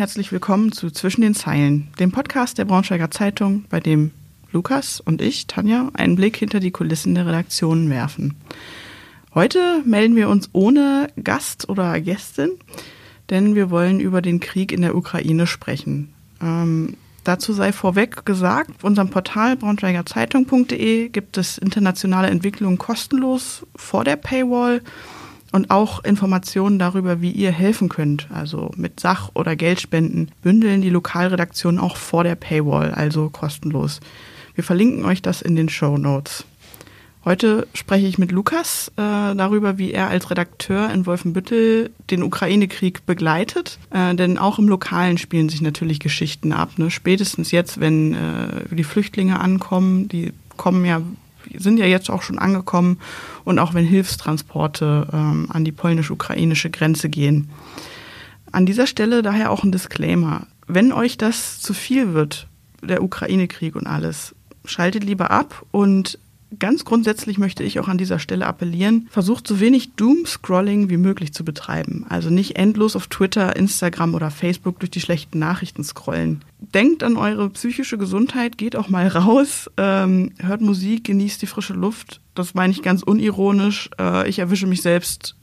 Herzlich 0.00 0.32
willkommen 0.32 0.72
zu 0.72 0.90
Zwischen 0.90 1.20
den 1.20 1.34
Zeilen, 1.34 1.88
dem 1.98 2.10
Podcast 2.10 2.56
der 2.56 2.64
Braunschweiger 2.64 3.10
Zeitung, 3.10 3.66
bei 3.68 3.80
dem 3.80 4.12
Lukas 4.50 4.98
und 4.98 5.20
ich, 5.20 5.46
Tanja, 5.46 5.90
einen 5.92 6.16
Blick 6.16 6.38
hinter 6.38 6.58
die 6.58 6.70
Kulissen 6.70 7.14
der 7.14 7.26
Redaktionen 7.26 7.90
werfen. 7.90 8.34
Heute 9.34 9.82
melden 9.84 10.16
wir 10.16 10.30
uns 10.30 10.48
ohne 10.54 11.08
Gast 11.22 11.68
oder 11.68 12.00
Gästin, 12.00 12.52
denn 13.28 13.54
wir 13.54 13.68
wollen 13.68 14.00
über 14.00 14.22
den 14.22 14.40
Krieg 14.40 14.72
in 14.72 14.80
der 14.80 14.96
Ukraine 14.96 15.46
sprechen. 15.46 16.14
Ähm, 16.40 16.96
dazu 17.24 17.52
sei 17.52 17.70
vorweg 17.70 18.24
gesagt, 18.24 18.70
auf 18.76 18.84
unserem 18.84 19.10
Portal 19.10 19.54
braunschweigerzeitung.de 19.56 21.10
gibt 21.10 21.36
es 21.36 21.58
internationale 21.58 22.28
Entwicklungen 22.28 22.78
kostenlos 22.78 23.66
vor 23.76 24.04
der 24.04 24.16
Paywall 24.16 24.80
und 25.52 25.70
auch 25.70 26.04
Informationen 26.04 26.78
darüber, 26.78 27.20
wie 27.20 27.30
ihr 27.30 27.50
helfen 27.50 27.88
könnt. 27.88 28.28
Also 28.32 28.70
mit 28.76 29.00
Sach- 29.00 29.30
oder 29.34 29.56
Geldspenden 29.56 30.30
bündeln 30.42 30.82
die 30.82 30.90
Lokalredaktionen 30.90 31.80
auch 31.80 31.96
vor 31.96 32.24
der 32.24 32.36
Paywall, 32.36 32.92
also 32.92 33.30
kostenlos. 33.30 34.00
Wir 34.54 34.64
verlinken 34.64 35.04
euch 35.04 35.22
das 35.22 35.42
in 35.42 35.56
den 35.56 35.68
Show 35.68 35.96
Notes. 35.98 36.44
Heute 37.22 37.68
spreche 37.74 38.06
ich 38.06 38.16
mit 38.16 38.32
Lukas 38.32 38.88
äh, 38.96 39.34
darüber, 39.34 39.76
wie 39.76 39.92
er 39.92 40.08
als 40.08 40.30
Redakteur 40.30 40.90
in 40.90 41.04
Wolfenbüttel 41.04 41.90
den 42.10 42.22
Ukraine-Krieg 42.22 43.04
begleitet. 43.04 43.78
Äh, 43.90 44.14
denn 44.14 44.38
auch 44.38 44.58
im 44.58 44.68
Lokalen 44.68 45.18
spielen 45.18 45.50
sich 45.50 45.60
natürlich 45.60 46.00
Geschichten 46.00 46.54
ab. 46.54 46.78
Ne? 46.78 46.90
Spätestens 46.90 47.50
jetzt, 47.50 47.78
wenn 47.78 48.14
äh, 48.14 48.74
die 48.74 48.84
Flüchtlinge 48.84 49.38
ankommen, 49.38 50.08
die 50.08 50.32
kommen 50.56 50.86
ja 50.86 51.02
sind 51.56 51.78
ja 51.78 51.86
jetzt 51.86 52.10
auch 52.10 52.22
schon 52.22 52.38
angekommen 52.38 52.98
und 53.44 53.58
auch 53.58 53.74
wenn 53.74 53.84
Hilfstransporte 53.84 55.08
ähm, 55.12 55.46
an 55.50 55.64
die 55.64 55.72
polnisch-ukrainische 55.72 56.70
Grenze 56.70 57.08
gehen. 57.08 57.50
An 58.52 58.66
dieser 58.66 58.86
Stelle 58.86 59.22
daher 59.22 59.50
auch 59.50 59.64
ein 59.64 59.72
Disclaimer. 59.72 60.46
Wenn 60.66 60.92
euch 60.92 61.18
das 61.18 61.60
zu 61.60 61.74
viel 61.74 62.14
wird, 62.14 62.46
der 62.82 63.02
Ukraine-Krieg 63.02 63.76
und 63.76 63.86
alles, 63.86 64.34
schaltet 64.64 65.04
lieber 65.04 65.30
ab 65.30 65.64
und 65.70 66.18
ganz 66.58 66.84
grundsätzlich 66.84 67.38
möchte 67.38 67.62
ich 67.62 67.78
auch 67.80 67.88
an 67.88 67.98
dieser 67.98 68.18
Stelle 68.18 68.46
appellieren, 68.46 69.08
versucht 69.10 69.46
so 69.46 69.60
wenig 69.60 69.92
Doom-Scrolling 69.94 70.90
wie 70.90 70.96
möglich 70.96 71.32
zu 71.32 71.44
betreiben. 71.44 72.06
Also 72.08 72.30
nicht 72.30 72.56
endlos 72.56 72.96
auf 72.96 73.06
Twitter, 73.06 73.56
Instagram 73.56 74.14
oder 74.14 74.30
Facebook 74.30 74.80
durch 74.80 74.90
die 74.90 75.00
schlechten 75.00 75.38
Nachrichten 75.38 75.84
scrollen. 75.84 76.42
Denkt 76.58 77.02
an 77.02 77.16
eure 77.16 77.48
psychische 77.50 77.98
Gesundheit, 77.98 78.58
geht 78.58 78.76
auch 78.76 78.88
mal 78.88 79.08
raus, 79.08 79.70
ähm, 79.76 80.32
hört 80.38 80.60
Musik, 80.60 81.04
genießt 81.04 81.40
die 81.40 81.46
frische 81.46 81.74
Luft. 81.74 82.20
Das 82.34 82.54
meine 82.54 82.72
ich 82.72 82.82
ganz 82.82 83.02
unironisch. 83.02 83.90
Äh, 83.98 84.28
ich 84.28 84.38
erwische 84.38 84.66
mich 84.66 84.82
selbst 84.82 85.36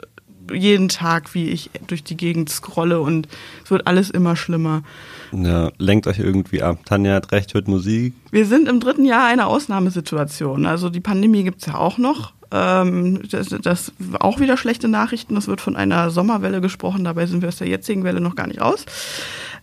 jeden 0.53 0.89
Tag, 0.89 1.33
wie 1.33 1.49
ich 1.49 1.69
durch 1.87 2.03
die 2.03 2.17
Gegend 2.17 2.49
scrolle 2.49 2.99
und 3.01 3.27
es 3.63 3.71
wird 3.71 3.87
alles 3.87 4.09
immer 4.09 4.35
schlimmer. 4.35 4.83
Ja, 5.31 5.71
lenkt 5.77 6.07
euch 6.07 6.19
irgendwie 6.19 6.61
ab. 6.61 6.79
Tanja 6.85 7.15
hat 7.15 7.31
recht, 7.31 7.53
hört 7.53 7.67
Musik. 7.67 8.13
Wir 8.31 8.45
sind 8.45 8.67
im 8.67 8.79
dritten 8.79 9.05
Jahr 9.05 9.27
einer 9.27 9.47
Ausnahmesituation. 9.47 10.65
Also 10.65 10.89
die 10.89 10.99
Pandemie 10.99 11.43
gibt 11.43 11.61
es 11.61 11.67
ja 11.67 11.75
auch 11.75 11.97
noch. 11.97 12.33
Ähm, 12.51 13.21
das, 13.29 13.49
das 13.49 13.91
auch 14.19 14.39
wieder 14.39 14.57
schlechte 14.57 14.87
Nachrichten. 14.87 15.35
Es 15.35 15.47
wird 15.47 15.61
von 15.61 15.75
einer 15.75 16.09
Sommerwelle 16.09 16.61
gesprochen. 16.61 17.03
Dabei 17.03 17.25
sind 17.25 17.41
wir 17.41 17.49
aus 17.49 17.57
der 17.57 17.67
jetzigen 17.67 18.03
Welle 18.03 18.21
noch 18.21 18.35
gar 18.35 18.47
nicht 18.47 18.61
raus. 18.61 18.85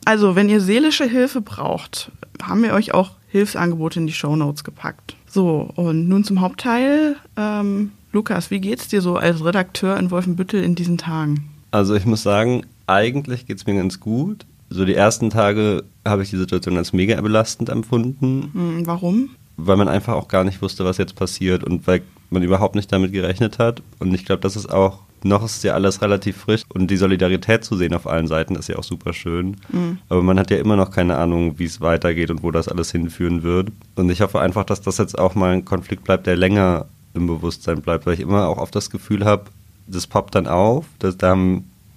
Also, 0.04 0.36
wenn 0.36 0.50
ihr 0.50 0.60
seelische 0.60 1.04
Hilfe 1.04 1.40
braucht, 1.40 2.10
haben 2.42 2.62
wir 2.62 2.74
euch 2.74 2.92
auch 2.92 3.12
Hilfsangebote 3.28 4.00
in 4.00 4.06
die 4.06 4.12
Show 4.12 4.36
Notes 4.36 4.64
gepackt. 4.64 5.16
So, 5.26 5.70
und 5.74 6.08
nun 6.08 6.24
zum 6.24 6.40
Hauptteil. 6.40 7.16
Ähm, 7.36 7.92
Lukas, 8.14 8.52
wie 8.52 8.60
geht's 8.60 8.86
dir 8.86 9.00
so 9.00 9.16
als 9.16 9.44
Redakteur 9.44 9.98
in 9.98 10.12
Wolfenbüttel 10.12 10.62
in 10.62 10.76
diesen 10.76 10.98
Tagen? 10.98 11.48
Also 11.72 11.96
ich 11.96 12.06
muss 12.06 12.22
sagen, 12.22 12.64
eigentlich 12.86 13.44
geht's 13.46 13.66
mir 13.66 13.74
ganz 13.74 13.98
gut. 13.98 14.46
So 14.70 14.84
die 14.84 14.94
ersten 14.94 15.30
Tage 15.30 15.82
habe 16.06 16.22
ich 16.22 16.30
die 16.30 16.36
Situation 16.36 16.76
als 16.76 16.92
mega 16.92 17.20
belastend 17.20 17.70
empfunden. 17.70 18.50
Hm, 18.52 18.86
warum? 18.86 19.30
Weil 19.56 19.76
man 19.76 19.88
einfach 19.88 20.14
auch 20.14 20.28
gar 20.28 20.44
nicht 20.44 20.62
wusste, 20.62 20.84
was 20.84 20.96
jetzt 20.96 21.16
passiert 21.16 21.64
und 21.64 21.88
weil 21.88 22.02
man 22.30 22.44
überhaupt 22.44 22.76
nicht 22.76 22.92
damit 22.92 23.12
gerechnet 23.12 23.58
hat. 23.58 23.82
Und 23.98 24.14
ich 24.14 24.24
glaube, 24.24 24.42
das 24.42 24.54
ist 24.54 24.72
auch, 24.72 25.00
noch 25.24 25.44
ist 25.44 25.64
ja 25.64 25.74
alles 25.74 26.00
relativ 26.00 26.36
frisch 26.36 26.62
und 26.68 26.92
die 26.92 26.96
Solidarität 26.96 27.64
zu 27.64 27.76
sehen 27.76 27.94
auf 27.94 28.06
allen 28.06 28.28
Seiten 28.28 28.54
ist 28.54 28.68
ja 28.68 28.76
auch 28.76 28.84
super 28.84 29.12
schön. 29.12 29.56
Mhm. 29.72 29.98
Aber 30.08 30.22
man 30.22 30.38
hat 30.38 30.52
ja 30.52 30.58
immer 30.58 30.76
noch 30.76 30.92
keine 30.92 31.16
Ahnung, 31.16 31.58
wie 31.58 31.64
es 31.64 31.80
weitergeht 31.80 32.30
und 32.30 32.44
wo 32.44 32.52
das 32.52 32.68
alles 32.68 32.92
hinführen 32.92 33.42
wird. 33.42 33.72
Und 33.96 34.08
ich 34.08 34.20
hoffe 34.20 34.38
einfach, 34.38 34.64
dass 34.64 34.82
das 34.82 34.98
jetzt 34.98 35.18
auch 35.18 35.34
mal 35.34 35.52
ein 35.52 35.64
Konflikt 35.64 36.04
bleibt, 36.04 36.28
der 36.28 36.36
länger 36.36 36.86
im 37.14 37.26
Bewusstsein 37.26 37.80
bleibt, 37.80 38.06
weil 38.06 38.14
ich 38.14 38.20
immer 38.20 38.48
auch 38.48 38.58
oft 38.58 38.74
das 38.74 38.90
Gefühl 38.90 39.24
habe, 39.24 39.44
das 39.86 40.06
poppt 40.06 40.34
dann 40.34 40.46
auf, 40.46 40.86
dass 40.98 41.16
da 41.16 41.36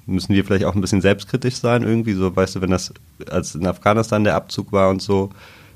müssen 0.05 0.33
wir 0.33 0.45
vielleicht 0.45 0.65
auch 0.65 0.75
ein 0.75 0.81
bisschen 0.81 1.01
selbstkritisch 1.01 1.55
sein 1.55 1.83
irgendwie, 1.83 2.13
so 2.13 2.33
weißt 2.33 2.55
du, 2.55 2.61
wenn 2.61 2.71
das 2.71 2.93
als 3.29 3.55
in 3.55 3.67
Afghanistan 3.67 4.23
der 4.23 4.35
Abzug 4.35 4.71
war 4.71 4.89
und 4.89 5.01
so, 5.01 5.31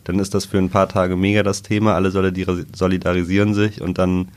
dann 0.06 0.20
ist 0.20 0.34
das 0.34 0.46
für 0.46 0.58
ein 0.58 0.70
paar 0.70 0.88
Tage 0.88 1.16
mega 1.16 1.44
das 1.44 1.62
Thema, 1.62 1.96
alle 1.96 2.12
solidarisieren 2.12 3.54
sich 3.54 3.82
und 3.82 3.98
dann 3.98 4.30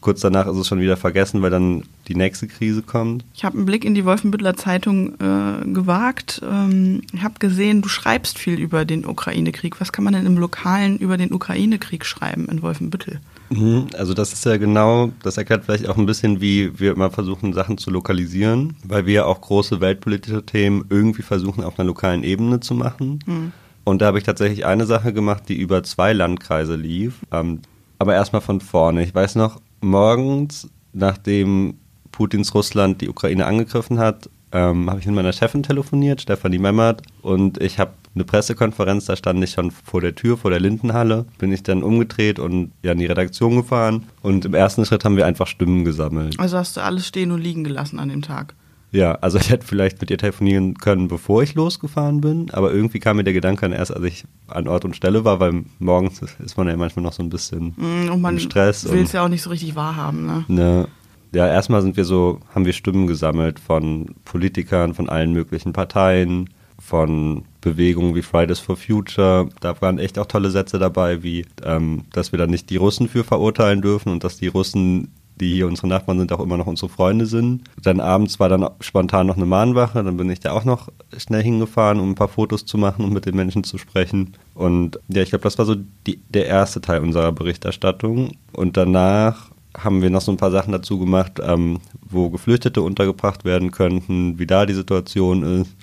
kurz 0.00 0.20
danach 0.20 0.46
ist 0.46 0.56
es 0.56 0.66
schon 0.66 0.80
wieder 0.80 0.96
vergessen, 0.96 1.42
weil 1.42 1.50
dann 1.50 1.84
die 2.08 2.14
nächste 2.14 2.46
Krise 2.46 2.82
kommt. 2.82 3.24
Ich 3.34 3.44
habe 3.44 3.56
einen 3.56 3.66
Blick 3.66 3.84
in 3.84 3.94
die 3.94 4.04
Wolfenbüttler 4.04 4.56
Zeitung 4.56 5.14
äh, 5.14 5.66
gewagt. 5.66 6.40
Ähm, 6.48 7.02
ich 7.12 7.22
habe 7.22 7.34
gesehen, 7.38 7.82
du 7.82 7.88
schreibst 7.88 8.38
viel 8.38 8.58
über 8.58 8.84
den 8.84 9.04
Ukraine-Krieg. 9.04 9.80
Was 9.80 9.92
kann 9.92 10.04
man 10.04 10.14
denn 10.14 10.26
im 10.26 10.38
Lokalen 10.38 10.98
über 10.98 11.16
den 11.16 11.32
Ukraine-Krieg 11.32 12.04
schreiben 12.04 12.46
in 12.46 12.62
Wolfenbüttel? 12.62 13.20
Mhm, 13.50 13.88
also 13.96 14.14
das 14.14 14.32
ist 14.32 14.44
ja 14.44 14.56
genau, 14.56 15.10
das 15.22 15.38
erklärt 15.38 15.64
vielleicht 15.64 15.88
auch 15.88 15.96
ein 15.96 16.06
bisschen, 16.06 16.40
wie 16.40 16.78
wir 16.78 16.92
immer 16.92 17.10
versuchen, 17.10 17.52
Sachen 17.52 17.78
zu 17.78 17.90
lokalisieren, 17.90 18.76
weil 18.84 19.06
wir 19.06 19.26
auch 19.26 19.40
große 19.40 19.80
weltpolitische 19.80 20.44
Themen 20.44 20.84
irgendwie 20.90 21.22
versuchen, 21.22 21.64
auf 21.64 21.78
einer 21.78 21.86
lokalen 21.86 22.24
Ebene 22.24 22.60
zu 22.60 22.74
machen. 22.74 23.20
Mhm. 23.26 23.52
Und 23.84 24.02
da 24.02 24.06
habe 24.06 24.18
ich 24.18 24.24
tatsächlich 24.24 24.66
eine 24.66 24.84
Sache 24.84 25.14
gemacht, 25.14 25.44
die 25.48 25.56
über 25.56 25.82
zwei 25.82 26.12
Landkreise 26.12 26.76
lief. 26.76 27.20
Ähm, 27.32 27.60
aber 27.98 28.14
erstmal 28.14 28.42
von 28.42 28.60
vorne. 28.60 29.02
Ich 29.02 29.14
weiß 29.14 29.34
noch, 29.36 29.60
morgens, 29.80 30.68
nachdem 30.92 31.74
Putins 32.12 32.54
Russland 32.54 33.00
die 33.00 33.08
Ukraine 33.08 33.46
angegriffen 33.46 33.98
hat, 33.98 34.28
ähm, 34.52 34.88
habe 34.88 35.00
ich 35.00 35.06
mit 35.06 35.14
meiner 35.14 35.32
Chefin 35.32 35.62
telefoniert, 35.62 36.22
Stefanie 36.22 36.58
Memmert, 36.58 37.02
und 37.22 37.60
ich 37.60 37.78
habe 37.78 37.92
eine 38.14 38.24
Pressekonferenz, 38.24 39.04
da 39.04 39.14
stand 39.14 39.42
ich 39.44 39.52
schon 39.52 39.70
vor 39.70 40.00
der 40.00 40.14
Tür, 40.14 40.36
vor 40.36 40.50
der 40.50 40.60
Lindenhalle, 40.60 41.26
bin 41.38 41.52
ich 41.52 41.62
dann 41.62 41.82
umgedreht 41.82 42.38
und 42.38 42.72
ja 42.82 42.92
in 42.92 42.98
die 42.98 43.06
Redaktion 43.06 43.56
gefahren 43.56 44.06
und 44.22 44.44
im 44.44 44.54
ersten 44.54 44.84
Schritt 44.84 45.04
haben 45.04 45.16
wir 45.16 45.26
einfach 45.26 45.46
Stimmen 45.46 45.84
gesammelt. 45.84 46.38
Also 46.38 46.56
hast 46.56 46.76
du 46.76 46.82
alles 46.82 47.06
stehen 47.06 47.30
und 47.30 47.40
liegen 47.40 47.62
gelassen 47.62 47.98
an 47.98 48.08
dem 48.08 48.22
Tag? 48.22 48.54
Ja, 48.90 49.12
also 49.16 49.38
ich 49.40 49.50
hätte 49.50 49.66
vielleicht 49.66 50.00
mit 50.00 50.10
ihr 50.10 50.18
telefonieren 50.18 50.74
können, 50.74 51.08
bevor 51.08 51.42
ich 51.42 51.54
losgefahren 51.54 52.20
bin, 52.20 52.50
aber 52.52 52.72
irgendwie 52.72 53.00
kam 53.00 53.16
mir 53.16 53.24
der 53.24 53.32
Gedanke 53.32 53.66
an 53.66 53.72
erst, 53.72 53.94
als 53.94 54.04
ich 54.04 54.24
an 54.48 54.68
Ort 54.68 54.84
und 54.84 54.96
Stelle 54.96 55.24
war, 55.24 55.40
weil 55.40 55.64
morgens 55.78 56.22
ist 56.22 56.56
man 56.56 56.68
ja 56.68 56.76
manchmal 56.76 57.02
noch 57.02 57.12
so 57.12 57.22
ein 57.22 57.30
bisschen 57.30 57.74
mm, 57.76 58.10
und 58.10 58.20
man 58.20 58.34
im 58.34 58.40
Stress. 58.40 58.90
will 58.90 59.02
es 59.02 59.12
ja 59.12 59.24
auch 59.24 59.28
nicht 59.28 59.42
so 59.42 59.50
richtig 59.50 59.74
wahrhaben, 59.76 60.26
ne? 60.26 60.44
ne 60.48 60.88
ja, 61.32 61.46
erstmal 61.46 61.82
sind 61.82 61.96
wir 61.96 62.04
so, 62.04 62.40
haben 62.54 62.64
wir 62.64 62.72
Stimmen 62.72 63.06
gesammelt 63.06 63.60
von 63.60 64.14
Politikern, 64.24 64.94
von 64.94 65.08
allen 65.08 65.32
möglichen 65.32 65.74
Parteien, 65.74 66.48
von 66.80 67.44
Bewegungen 67.60 68.14
wie 68.14 68.22
Fridays 68.22 68.60
for 68.60 68.76
Future. 68.76 69.48
Da 69.60 69.80
waren 69.82 69.98
echt 69.98 70.18
auch 70.18 70.26
tolle 70.26 70.50
Sätze 70.50 70.78
dabei, 70.78 71.22
wie, 71.22 71.44
ähm, 71.64 72.04
dass 72.12 72.32
wir 72.32 72.38
da 72.38 72.46
nicht 72.46 72.70
die 72.70 72.76
Russen 72.76 73.08
für 73.08 73.24
verurteilen 73.24 73.82
dürfen 73.82 74.10
und 74.10 74.24
dass 74.24 74.38
die 74.38 74.46
Russen, 74.46 75.12
die 75.40 75.54
hier 75.54 75.66
unsere 75.66 75.88
Nachbarn 75.88 76.18
sind, 76.18 76.32
auch 76.32 76.40
immer 76.40 76.56
noch 76.56 76.66
unsere 76.66 76.88
Freunde 76.88 77.26
sind. 77.26 77.62
Dann 77.82 78.00
abends 78.00 78.38
war 78.40 78.48
dann 78.48 78.68
spontan 78.80 79.26
noch 79.26 79.36
eine 79.36 79.46
Mahnwache, 79.46 80.02
dann 80.02 80.16
bin 80.16 80.30
ich 80.30 80.40
da 80.40 80.52
auch 80.52 80.64
noch 80.64 80.88
schnell 81.16 81.42
hingefahren, 81.42 82.00
um 82.00 82.10
ein 82.10 82.14
paar 82.14 82.28
Fotos 82.28 82.66
zu 82.66 82.78
machen 82.78 83.04
und 83.04 83.12
mit 83.12 83.26
den 83.26 83.36
Menschen 83.36 83.64
zu 83.64 83.78
sprechen. 83.78 84.34
Und 84.54 84.98
ja, 85.08 85.22
ich 85.22 85.30
glaube, 85.30 85.44
das 85.44 85.58
war 85.58 85.64
so 85.64 85.76
die, 86.06 86.20
der 86.28 86.46
erste 86.46 86.80
Teil 86.80 87.00
unserer 87.00 87.32
Berichterstattung. 87.32 88.32
Und 88.52 88.76
danach 88.76 89.50
haben 89.76 90.02
wir 90.02 90.10
noch 90.10 90.20
so 90.20 90.32
ein 90.32 90.36
paar 90.36 90.50
Sachen 90.50 90.72
dazu 90.72 90.98
gemacht, 90.98 91.40
ähm, 91.42 91.80
wo 92.02 92.30
Geflüchtete 92.30 92.82
untergebracht 92.82 93.44
werden 93.44 93.70
könnten, 93.70 94.38
wie 94.38 94.46
da 94.46 94.66
die 94.66 94.74
Situation 94.74 95.62
ist. 95.62 95.74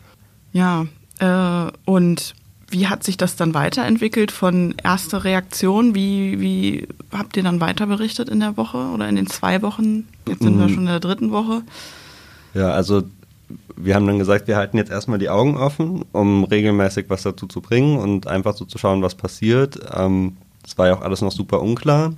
Ja, 0.52 0.86
äh, 1.20 1.72
und 1.86 2.34
wie 2.70 2.88
hat 2.88 3.04
sich 3.04 3.18
das 3.18 3.36
dann 3.36 3.54
weiterentwickelt 3.54 4.32
von 4.32 4.76
erster 4.84 5.24
Reaktion? 5.24 5.96
Wie, 5.96 6.40
wie 6.42 6.88
habt 7.12 7.38
ihr 7.38 7.44
dann 7.44 7.62
weiter 7.62 7.86
berichtet 7.86 8.30
in 8.30 8.40
der 8.40 8.58
Woche 8.58 8.78
oder 8.78 9.08
in 9.08 9.16
den 9.16 9.28
zwei 9.28 9.62
Wochen? 9.62 10.08
Jetzt 10.28 10.42
sind 10.42 10.56
mhm. 10.56 10.62
wir 10.62 10.70
schon 10.70 10.80
in 10.80 10.86
der 10.86 11.00
dritten 11.00 11.32
Woche. 11.32 11.62
Ja, 12.54 12.72
also 12.72 13.04
wir 13.76 13.96
haben 13.96 14.08
dann 14.08 14.20
gesagt, 14.20 14.48
wir 14.48 14.56
halten 14.56 14.78
jetzt 14.78 14.92
erstmal 14.92 15.20
die 15.20 15.30
Augen 15.30 15.58
offen, 15.58 16.06
um 16.12 16.44
regelmäßig 16.44 17.06
was 17.10 17.24
dazu 17.24 17.46
zu 17.46 17.62
bringen 17.62 17.98
und 17.98 18.28
einfach 18.28 18.56
so 18.56 18.66
zu 18.66 18.78
schauen, 18.78 19.02
was 19.02 19.16
passiert. 19.16 19.80
Ähm, 19.94 20.38
das 20.64 20.78
war 20.78 20.88
ja 20.88 20.96
auch 20.96 21.02
alles 21.02 21.22
noch 21.22 21.32
super 21.32 21.62
unklar. 21.62 22.14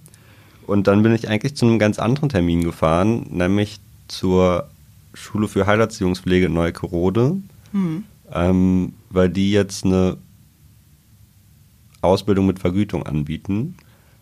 Und 0.65 0.87
dann 0.87 1.03
bin 1.03 1.13
ich 1.13 1.27
eigentlich 1.27 1.55
zu 1.55 1.65
einem 1.65 1.79
ganz 1.79 1.99
anderen 1.99 2.29
Termin 2.29 2.63
gefahren, 2.63 3.25
nämlich 3.29 3.79
zur 4.07 4.69
Schule 5.13 5.47
für 5.47 5.65
Heilerziehungspflege 5.65 6.45
in 6.45 6.53
Neukerode, 6.53 7.37
mhm. 7.71 8.03
ähm, 8.31 8.93
weil 9.09 9.29
die 9.29 9.51
jetzt 9.51 9.85
eine 9.85 10.17
Ausbildung 12.07 12.45
mit 12.45 12.59
Vergütung 12.59 13.03
anbieten. 13.03 13.75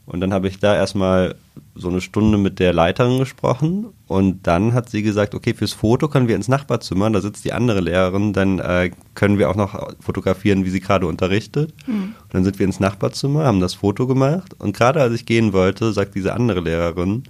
Und 0.05 0.19
dann 0.19 0.33
habe 0.33 0.47
ich 0.47 0.59
da 0.59 0.75
erstmal 0.75 1.35
so 1.73 1.89
eine 1.89 1.99
Stunde 1.99 2.37
mit 2.37 2.59
der 2.59 2.73
Leiterin 2.73 3.17
gesprochen 3.17 3.87
und 4.07 4.45
dann 4.45 4.73
hat 4.73 4.89
sie 4.89 5.01
gesagt, 5.01 5.33
okay, 5.33 5.55
fürs 5.55 5.73
Foto 5.73 6.07
können 6.07 6.27
wir 6.27 6.35
ins 6.35 6.47
Nachbarzimmer, 6.47 7.09
da 7.09 7.21
sitzt 7.21 7.43
die 7.43 7.53
andere 7.53 7.81
Lehrerin, 7.81 8.31
dann 8.31 8.59
äh, 8.59 8.91
können 9.15 9.39
wir 9.39 9.49
auch 9.49 9.55
noch 9.55 9.93
fotografieren, 9.99 10.63
wie 10.63 10.69
sie 10.69 10.79
gerade 10.79 11.07
unterrichtet. 11.07 11.73
Mhm. 11.87 12.13
Und 12.21 12.33
dann 12.33 12.43
sind 12.43 12.59
wir 12.59 12.67
ins 12.67 12.79
Nachbarzimmer, 12.79 13.45
haben 13.45 13.61
das 13.61 13.73
Foto 13.73 14.05
gemacht 14.05 14.53
und 14.59 14.77
gerade 14.77 15.01
als 15.01 15.13
ich 15.15 15.25
gehen 15.25 15.53
wollte, 15.53 15.91
sagt 15.91 16.13
diese 16.13 16.33
andere 16.33 16.59
Lehrerin, 16.59 17.23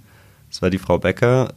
das 0.50 0.60
war 0.60 0.68
die 0.68 0.78
Frau 0.78 0.98
Becker, 0.98 1.54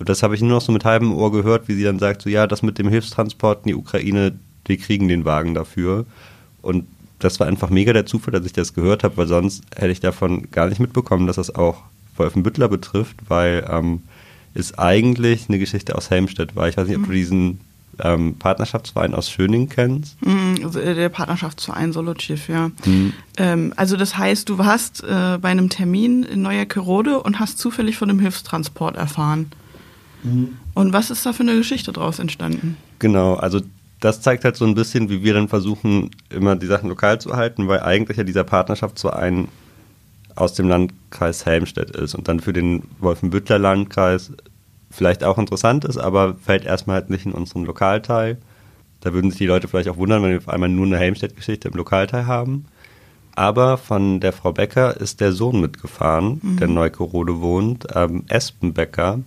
das 0.00 0.22
habe 0.22 0.34
ich 0.34 0.40
nur 0.40 0.50
noch 0.50 0.60
so 0.60 0.72
mit 0.72 0.84
halbem 0.84 1.14
Ohr 1.14 1.32
gehört, 1.32 1.68
wie 1.68 1.74
sie 1.74 1.84
dann 1.84 1.98
sagt, 1.98 2.22
so 2.22 2.28
ja, 2.28 2.46
das 2.46 2.62
mit 2.62 2.78
dem 2.78 2.88
Hilfstransport 2.88 3.64
in 3.64 3.68
die 3.68 3.74
Ukraine, 3.74 4.38
die 4.66 4.76
kriegen 4.76 5.08
den 5.08 5.24
Wagen 5.24 5.54
dafür. 5.54 6.06
Und 6.60 6.86
das 7.26 7.40
war 7.40 7.46
einfach 7.46 7.70
mega 7.70 7.92
der 7.92 8.06
Zufall, 8.06 8.32
dass 8.32 8.46
ich 8.46 8.52
das 8.52 8.72
gehört 8.72 9.04
habe, 9.04 9.16
weil 9.16 9.26
sonst 9.26 9.64
hätte 9.74 9.90
ich 9.90 10.00
davon 10.00 10.50
gar 10.50 10.68
nicht 10.68 10.80
mitbekommen, 10.80 11.26
dass 11.26 11.36
das 11.36 11.54
auch 11.54 11.82
Wolfenbüttler 12.16 12.68
betrifft, 12.68 13.16
weil 13.28 13.66
ähm, 13.70 14.02
es 14.54 14.78
eigentlich 14.78 15.48
eine 15.48 15.58
Geschichte 15.58 15.96
aus 15.96 16.10
Helmstedt 16.10 16.56
war. 16.56 16.68
Ich 16.68 16.76
weiß 16.76 16.88
nicht, 16.88 16.96
ob 16.96 17.04
du 17.04 17.10
mhm. 17.10 17.14
diesen 17.14 17.60
ähm, 17.98 18.36
Partnerschaftsverein 18.38 19.14
aus 19.14 19.30
Schöning 19.30 19.68
kennst. 19.68 20.24
Mhm, 20.24 20.60
also 20.64 20.78
äh, 20.78 20.94
der 20.94 21.08
Partnerschaftsverein 21.08 21.92
Solochiv, 21.92 22.48
ja. 22.48 22.70
Mhm. 22.84 23.12
Ähm, 23.36 23.72
also 23.76 23.96
das 23.96 24.16
heißt, 24.16 24.48
du 24.48 24.58
warst 24.58 25.02
äh, 25.02 25.38
bei 25.40 25.48
einem 25.48 25.68
Termin 25.68 26.22
in 26.22 26.42
Neuer 26.42 26.64
Kerode 26.64 27.22
und 27.22 27.40
hast 27.40 27.58
zufällig 27.58 27.96
von 27.96 28.08
dem 28.08 28.20
Hilfstransport 28.20 28.96
erfahren. 28.96 29.50
Mhm. 30.22 30.56
Und 30.74 30.92
was 30.92 31.10
ist 31.10 31.24
da 31.26 31.32
für 31.32 31.42
eine 31.42 31.56
Geschichte 31.56 31.92
draus 31.92 32.18
entstanden? 32.18 32.76
Genau, 32.98 33.34
also 33.34 33.60
das 34.00 34.20
zeigt 34.20 34.44
halt 34.44 34.56
so 34.56 34.64
ein 34.64 34.74
bisschen, 34.74 35.08
wie 35.08 35.22
wir 35.22 35.34
dann 35.34 35.48
versuchen, 35.48 36.10
immer 36.28 36.56
die 36.56 36.66
Sachen 36.66 36.88
lokal 36.88 37.20
zu 37.20 37.34
halten, 37.34 37.68
weil 37.68 37.80
eigentlich 37.80 38.18
ja 38.18 38.24
dieser 38.24 38.44
Partnerschaftsverein 38.44 39.48
aus 40.34 40.52
dem 40.52 40.68
Landkreis 40.68 41.46
Helmstedt 41.46 41.90
ist 41.92 42.14
und 42.14 42.28
dann 42.28 42.40
für 42.40 42.52
den 42.52 42.82
Wolfenbüttler 42.98 43.58
Landkreis 43.58 44.32
vielleicht 44.90 45.24
auch 45.24 45.38
interessant 45.38 45.84
ist, 45.84 45.96
aber 45.96 46.34
fällt 46.34 46.64
erstmal 46.64 46.96
halt 46.96 47.10
nicht 47.10 47.26
in 47.26 47.32
unseren 47.32 47.64
Lokalteil. 47.64 48.36
Da 49.00 49.12
würden 49.12 49.30
sich 49.30 49.38
die 49.38 49.46
Leute 49.46 49.68
vielleicht 49.68 49.88
auch 49.88 49.96
wundern, 49.96 50.22
wenn 50.22 50.30
wir 50.30 50.38
auf 50.38 50.48
einmal 50.48 50.68
nur 50.68 50.86
eine 50.86 50.98
Helmstedt-Geschichte 50.98 51.68
im 51.68 51.74
Lokalteil 51.74 52.26
haben. 52.26 52.66
Aber 53.34 53.76
von 53.76 54.20
der 54.20 54.32
Frau 54.32 54.52
Becker 54.52 54.98
ist 54.98 55.20
der 55.20 55.32
Sohn 55.32 55.60
mitgefahren, 55.60 56.40
mhm. 56.42 56.56
der 56.56 56.68
in 56.68 56.74
Neukorode 56.74 57.40
wohnt, 57.40 57.86
ähm, 57.94 58.24
Espen 58.28 58.72
Becker. 58.72 59.20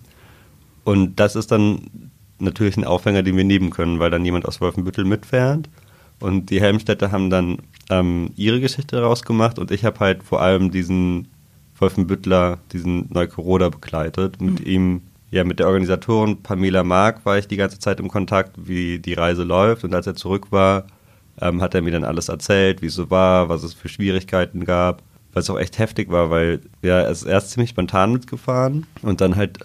Und 0.82 1.20
das 1.20 1.36
ist 1.36 1.52
dann 1.52 2.09
natürlich 2.40 2.76
ein 2.76 2.84
Aufhänger, 2.84 3.22
den 3.22 3.36
wir 3.36 3.44
nehmen 3.44 3.70
können, 3.70 3.98
weil 3.98 4.10
dann 4.10 4.24
jemand 4.24 4.46
aus 4.46 4.60
Wolfenbüttel 4.60 5.04
mitfährt. 5.04 5.68
Und 6.20 6.50
die 6.50 6.60
Helmstädter 6.60 7.12
haben 7.12 7.30
dann 7.30 7.58
ähm, 7.90 8.30
ihre 8.36 8.60
Geschichte 8.60 9.00
rausgemacht 9.00 9.58
und 9.58 9.70
ich 9.70 9.84
habe 9.84 10.00
halt 10.00 10.22
vor 10.22 10.42
allem 10.42 10.70
diesen 10.70 11.28
Wolfenbüttler, 11.78 12.58
diesen 12.72 13.08
Neukoroda 13.10 13.70
begleitet. 13.70 14.40
Mit 14.40 14.60
mhm. 14.60 14.66
ihm, 14.66 15.02
ja, 15.30 15.44
mit 15.44 15.58
der 15.58 15.66
Organisatorin 15.66 16.42
Pamela 16.42 16.84
Mark 16.84 17.24
war 17.24 17.38
ich 17.38 17.48
die 17.48 17.56
ganze 17.56 17.78
Zeit 17.78 18.00
im 18.00 18.08
Kontakt, 18.08 18.56
wie 18.56 18.98
die 18.98 19.14
Reise 19.14 19.44
läuft. 19.44 19.84
Und 19.84 19.94
als 19.94 20.06
er 20.06 20.14
zurück 20.14 20.48
war, 20.50 20.84
ähm, 21.40 21.62
hat 21.62 21.74
er 21.74 21.82
mir 21.82 21.92
dann 21.92 22.04
alles 22.04 22.28
erzählt, 22.28 22.82
wie 22.82 22.86
es 22.86 22.94
so 22.94 23.10
war, 23.10 23.48
was 23.48 23.62
es 23.62 23.72
für 23.74 23.88
Schwierigkeiten 23.88 24.64
gab. 24.64 25.02
Was 25.32 25.48
auch 25.48 25.58
echt 25.60 25.78
heftig 25.78 26.10
war, 26.10 26.30
weil 26.30 26.60
ja, 26.82 27.02
er 27.02 27.10
ist 27.10 27.22
erst 27.22 27.52
ziemlich 27.52 27.70
spontan 27.70 28.12
mitgefahren 28.12 28.86
und 29.02 29.20
dann 29.20 29.36
halt 29.36 29.60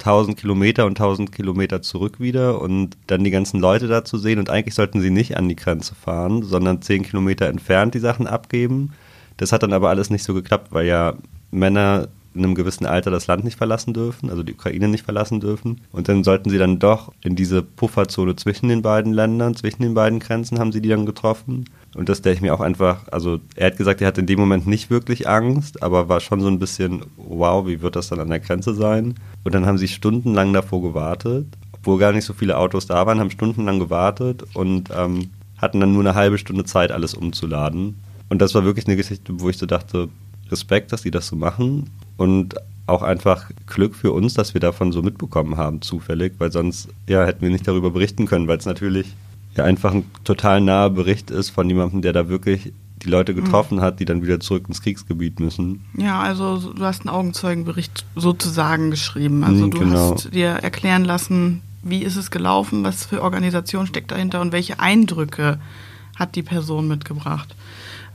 1000 0.00 0.36
Kilometer 0.36 0.86
und 0.86 0.98
1000 0.98 1.32
Kilometer 1.32 1.82
zurück 1.82 2.20
wieder 2.20 2.60
und 2.60 2.96
dann 3.06 3.24
die 3.24 3.30
ganzen 3.30 3.60
Leute 3.60 3.86
da 3.86 4.04
zu 4.04 4.18
sehen. 4.18 4.38
Und 4.38 4.50
eigentlich 4.50 4.74
sollten 4.74 5.00
sie 5.00 5.10
nicht 5.10 5.36
an 5.36 5.48
die 5.48 5.56
Grenze 5.56 5.94
fahren, 5.94 6.42
sondern 6.42 6.82
10 6.82 7.04
Kilometer 7.04 7.46
entfernt 7.46 7.94
die 7.94 8.00
Sachen 8.00 8.26
abgeben. 8.26 8.92
Das 9.36 9.52
hat 9.52 9.62
dann 9.62 9.72
aber 9.72 9.88
alles 9.90 10.10
nicht 10.10 10.24
so 10.24 10.34
geklappt, 10.34 10.68
weil 10.72 10.86
ja 10.86 11.14
Männer 11.50 12.08
in 12.34 12.44
einem 12.44 12.54
gewissen 12.54 12.86
Alter 12.86 13.10
das 13.10 13.26
Land 13.26 13.44
nicht 13.44 13.58
verlassen 13.58 13.92
dürfen, 13.92 14.30
also 14.30 14.42
die 14.42 14.54
Ukraine 14.54 14.88
nicht 14.88 15.04
verlassen 15.04 15.40
dürfen. 15.40 15.80
Und 15.90 16.08
dann 16.08 16.22
sollten 16.22 16.48
sie 16.48 16.58
dann 16.58 16.78
doch 16.78 17.12
in 17.22 17.34
diese 17.34 17.62
Pufferzone 17.62 18.36
zwischen 18.36 18.68
den 18.68 18.82
beiden 18.82 19.12
Ländern, 19.12 19.56
zwischen 19.56 19.82
den 19.82 19.94
beiden 19.94 20.20
Grenzen 20.20 20.58
haben 20.58 20.70
sie 20.70 20.80
die 20.80 20.88
dann 20.88 21.06
getroffen. 21.06 21.64
Und 21.94 22.08
das 22.08 22.18
stelle 22.18 22.36
ich 22.36 22.40
mir 22.40 22.54
auch 22.54 22.60
einfach, 22.60 23.08
also 23.10 23.40
er 23.56 23.66
hat 23.66 23.76
gesagt, 23.76 24.00
er 24.00 24.06
hat 24.06 24.18
in 24.18 24.26
dem 24.26 24.38
Moment 24.38 24.66
nicht 24.68 24.90
wirklich 24.90 25.28
Angst, 25.28 25.82
aber 25.82 26.08
war 26.08 26.20
schon 26.20 26.40
so 26.40 26.46
ein 26.46 26.60
bisschen, 26.60 27.02
wow, 27.16 27.66
wie 27.66 27.82
wird 27.82 27.96
das 27.96 28.08
dann 28.08 28.20
an 28.20 28.28
der 28.28 28.38
Grenze 28.38 28.74
sein? 28.74 29.14
Und 29.42 29.54
dann 29.54 29.66
haben 29.66 29.78
sie 29.78 29.88
stundenlang 29.88 30.52
davor 30.52 30.82
gewartet, 30.82 31.46
obwohl 31.72 31.98
gar 31.98 32.12
nicht 32.12 32.24
so 32.24 32.32
viele 32.32 32.58
Autos 32.58 32.86
da 32.86 33.06
waren, 33.06 33.18
haben 33.18 33.30
stundenlang 33.30 33.80
gewartet 33.80 34.44
und 34.54 34.90
ähm, 34.96 35.30
hatten 35.58 35.80
dann 35.80 35.92
nur 35.92 36.02
eine 36.02 36.14
halbe 36.14 36.38
Stunde 36.38 36.64
Zeit, 36.64 36.92
alles 36.92 37.14
umzuladen. 37.14 37.96
Und 38.28 38.40
das 38.40 38.54
war 38.54 38.64
wirklich 38.64 38.86
eine 38.86 38.96
Geschichte, 38.96 39.32
wo 39.40 39.50
ich 39.50 39.58
so 39.58 39.66
dachte, 39.66 40.08
Respekt, 40.50 40.92
dass 40.92 41.02
die 41.02 41.10
das 41.10 41.26
so 41.26 41.36
machen 41.36 41.90
und 42.20 42.56
auch 42.86 43.00
einfach 43.00 43.50
Glück 43.66 43.94
für 43.94 44.12
uns, 44.12 44.34
dass 44.34 44.52
wir 44.52 44.60
davon 44.60 44.92
so 44.92 45.00
mitbekommen 45.00 45.56
haben, 45.56 45.80
zufällig, 45.80 46.34
weil 46.36 46.52
sonst 46.52 46.88
ja, 47.08 47.24
hätten 47.24 47.40
wir 47.40 47.48
nicht 47.48 47.66
darüber 47.66 47.90
berichten 47.90 48.26
können, 48.26 48.46
weil 48.46 48.58
es 48.58 48.66
natürlich 48.66 49.06
ja 49.56 49.64
einfach 49.64 49.94
ein 49.94 50.04
total 50.24 50.60
naher 50.60 50.90
Bericht 50.90 51.30
ist 51.30 51.48
von 51.48 51.66
jemandem, 51.66 52.02
der 52.02 52.12
da 52.12 52.28
wirklich 52.28 52.74
die 53.02 53.08
Leute 53.08 53.34
getroffen 53.34 53.78
mhm. 53.78 53.80
hat, 53.80 54.00
die 54.00 54.04
dann 54.04 54.22
wieder 54.22 54.38
zurück 54.38 54.64
ins 54.68 54.82
Kriegsgebiet 54.82 55.40
müssen. 55.40 55.82
Ja, 55.96 56.20
also 56.20 56.58
du 56.58 56.84
hast 56.84 57.00
einen 57.00 57.08
Augenzeugenbericht 57.08 58.04
sozusagen 58.16 58.90
geschrieben. 58.90 59.42
Also 59.42 59.66
mhm, 59.66 59.70
du 59.70 59.78
genau. 59.78 60.14
hast 60.14 60.34
dir 60.34 60.48
erklären 60.48 61.06
lassen, 61.06 61.62
wie 61.82 62.02
ist 62.02 62.16
es 62.16 62.30
gelaufen, 62.30 62.84
was 62.84 63.06
für 63.06 63.22
Organisation 63.22 63.86
steckt 63.86 64.10
dahinter 64.10 64.42
und 64.42 64.52
welche 64.52 64.78
Eindrücke 64.78 65.58
hat 66.16 66.36
die 66.36 66.42
Person 66.42 66.86
mitgebracht. 66.86 67.56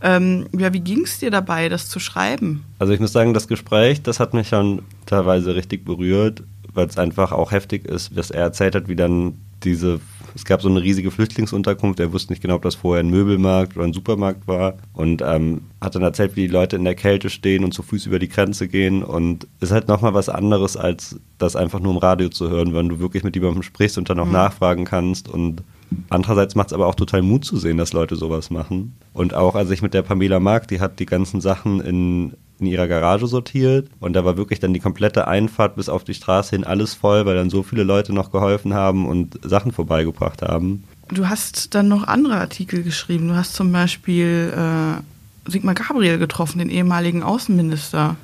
Ähm, 0.06 0.46
ja, 0.56 0.72
wie 0.72 0.81
ging 0.81 1.02
es 1.04 1.18
dir 1.18 1.31
dabei, 1.31 1.68
das 1.68 1.90
zu 1.90 2.00
schreiben? 2.00 2.63
Also 2.78 2.94
ich 2.94 3.00
muss 3.00 3.12
sagen, 3.12 3.34
das 3.34 3.48
Gespräch, 3.48 4.04
das 4.04 4.19
hat 4.19 4.36
mich 4.36 4.48
schon 4.48 4.84
teilweise 5.07 5.56
richtig 5.56 5.84
berührt, 5.84 6.44
weil 6.74 6.86
es 6.86 6.98
einfach 7.00 7.31
auch 7.31 7.52
heftig 7.52 7.86
ist, 7.86 8.16
dass 8.16 8.30
er 8.30 8.44
erzählt 8.44 8.75
hat, 8.75 8.88
wie 8.88 8.96
dann 8.96 9.34
diese 9.63 10.00
es 10.36 10.44
gab 10.44 10.62
so 10.62 10.68
eine 10.68 10.81
riesige 10.81 11.12
Flüchtlingsunterkunft, 11.12 12.00
er 12.02 12.12
wusste 12.12 12.34
nicht 12.34 12.42
genau, 12.42 12.56
ob 12.56 12.62
das 12.62 12.75
vorher 12.75 13.02
ein 13.02 13.10
Möbelmarkt 13.10 13.78
oder 13.78 13.86
ein 13.86 13.94
Supermarkt 13.94 14.48
war 14.48 14.75
und 14.92 15.24
ähm, 15.25 15.62
hat 15.80 15.96
dann 15.96 16.04
erzählt, 16.04 16.36
wie 16.36 16.42
die 16.42 16.54
Leute 16.54 16.75
in 16.75 16.84
der 16.84 16.94
Kälte 16.94 17.30
stehen 17.30 17.63
und 17.63 17.74
zu 17.74 17.81
Fuß 17.81 18.06
über 18.06 18.19
die 18.19 18.28
Grenze 18.28 18.68
gehen 18.68 19.01
und 19.01 19.48
es 19.60 19.69
ist 19.69 19.72
halt 19.72 19.88
nochmal 19.88 20.13
was 20.13 20.28
anderes, 20.28 20.75
als 20.75 21.16
das 21.38 21.56
einfach 21.56 21.80
nur 21.80 21.94
im 21.94 22.00
Radio 22.00 22.28
zu 22.28 22.50
hören, 22.50 22.75
wenn 22.75 22.90
du 22.90 23.00
wirklich 23.00 23.24
mit 23.24 23.34
jemandem 23.36 23.63
sprichst 23.63 23.98
und 23.98 24.10
dann 24.10 24.19
auch 24.19 24.25
mhm. 24.25 24.34
nachfragen 24.34 24.84
kannst 24.84 25.30
und 25.30 25.63
Andererseits 26.10 26.56
macht 26.56 26.68
es 26.68 26.74
aber 26.74 26.88
auch 26.88 26.96
total 26.96 27.22
Mut 27.22 27.46
zu 27.46 27.58
sehen, 27.58 27.78
dass 27.78 27.94
Leute 27.94 28.16
sowas 28.16 28.50
machen. 28.50 28.96
Und 29.14 29.34
auch 29.34 29.56
als 29.56 29.70
ich 29.72 29.82
mit 29.82 29.94
der 29.94 30.01
Pamela 30.01 30.39
Mark, 30.39 30.68
die 30.68 30.80
hat 30.80 31.00
die 31.00 31.06
ganzen 31.06 31.42
Sachen 31.42 31.80
in 31.80 32.34
in 32.60 32.68
ihrer 32.68 32.88
Garage 32.88 33.27
sortiert 33.27 33.89
und 34.00 34.13
da 34.13 34.24
war 34.24 34.38
wirklich 34.38 34.60
dann 34.60 34.74
die 34.74 34.80
komplette 34.80 35.27
Einfahrt 35.27 35.75
bis 35.75 35.89
auf 35.89 36.04
die 36.04 36.13
Straße 36.13 36.56
hin 36.56 36.63
alles 36.63 36.94
voll, 36.94 37.25
weil 37.25 37.36
dann 37.36 37.50
so 37.50 37.63
viele 37.63 37.84
Leute 37.84 38.13
noch 38.13 38.32
geholfen 38.32 38.74
haben 38.74 39.06
und 39.06 39.39
Sachen 39.44 39.72
vorbeigebracht 39.72 40.42
haben. 40.42 40.84
Du 41.10 41.27
hast 41.27 41.75
dann 41.75 41.88
noch 41.88 42.08
andere 42.08 42.36
Artikel 42.36 42.84
geschrieben. 42.84 43.27
Du 43.27 43.36
hast 43.36 43.54
zum 43.56 43.72
Beispiel 43.72 44.54
äh, 44.56 45.51
Sigmar 45.51 45.75
Gabriel 45.75 46.18
getroffen, 46.18 46.60
den 46.60 46.70
ehemaligen 46.70 47.24
Außenminister. 47.24 48.15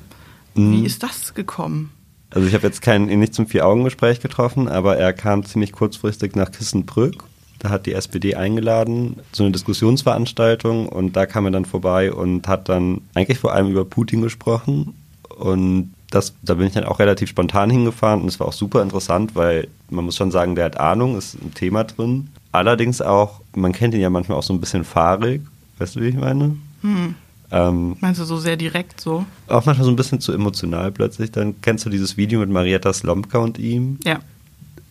Mhm. 0.54 0.72
Wie 0.72 0.86
ist 0.86 1.02
das 1.02 1.34
gekommen? 1.34 1.90
Also 2.30 2.48
ich 2.48 2.54
habe 2.54 2.66
jetzt 2.66 2.80
keinen, 2.80 3.10
ihn 3.10 3.20
nicht 3.20 3.34
zum 3.34 3.46
Vier-Augen-Gespräch 3.46 4.20
getroffen, 4.20 4.66
aber 4.66 4.96
er 4.96 5.12
kam 5.12 5.44
ziemlich 5.44 5.72
kurzfristig 5.72 6.34
nach 6.34 6.50
Kissenbrück 6.50 7.24
da 7.62 7.70
hat 7.70 7.86
die 7.86 7.92
SPD 7.92 8.34
eingeladen 8.34 9.20
zu 9.30 9.44
einer 9.44 9.52
Diskussionsveranstaltung 9.52 10.88
und 10.88 11.14
da 11.14 11.26
kam 11.26 11.44
er 11.44 11.52
dann 11.52 11.64
vorbei 11.64 12.12
und 12.12 12.48
hat 12.48 12.68
dann 12.68 13.02
eigentlich 13.14 13.38
vor 13.38 13.52
allem 13.52 13.70
über 13.70 13.84
Putin 13.84 14.20
gesprochen. 14.20 14.94
Und 15.38 15.94
das, 16.10 16.34
da 16.42 16.54
bin 16.54 16.66
ich 16.66 16.72
dann 16.72 16.84
auch 16.84 16.98
relativ 16.98 17.28
spontan 17.28 17.70
hingefahren 17.70 18.20
und 18.20 18.26
es 18.26 18.40
war 18.40 18.48
auch 18.48 18.52
super 18.52 18.82
interessant, 18.82 19.36
weil 19.36 19.68
man 19.90 20.04
muss 20.04 20.16
schon 20.16 20.32
sagen, 20.32 20.56
der 20.56 20.64
hat 20.64 20.80
Ahnung, 20.80 21.16
ist 21.16 21.34
ein 21.40 21.54
Thema 21.54 21.84
drin. 21.84 22.30
Allerdings 22.50 23.00
auch, 23.00 23.40
man 23.54 23.70
kennt 23.70 23.94
ihn 23.94 24.00
ja 24.00 24.10
manchmal 24.10 24.38
auch 24.38 24.42
so 24.42 24.52
ein 24.52 24.60
bisschen 24.60 24.82
fahrig. 24.82 25.42
Weißt 25.78 25.94
du, 25.94 26.00
wie 26.00 26.08
ich 26.08 26.16
meine? 26.16 26.56
Hm. 26.80 27.14
Ähm, 27.52 27.96
Meinst 28.00 28.20
du 28.20 28.24
so 28.24 28.38
sehr 28.38 28.56
direkt 28.56 29.00
so? 29.00 29.24
Auch 29.46 29.64
manchmal 29.66 29.84
so 29.84 29.92
ein 29.92 29.96
bisschen 29.96 30.20
zu 30.20 30.32
emotional 30.32 30.90
plötzlich. 30.90 31.30
Dann 31.30 31.60
kennst 31.60 31.86
du 31.86 31.90
dieses 31.90 32.16
Video 32.16 32.40
mit 32.40 32.50
Marietta 32.50 32.92
Slomka 32.92 33.38
und 33.38 33.58
ihm. 33.58 34.00
Ja. 34.04 34.18